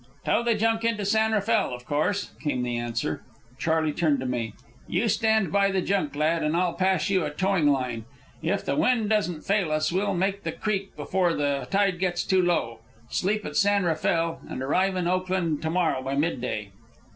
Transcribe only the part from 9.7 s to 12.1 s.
us, we'll make the creek before the tide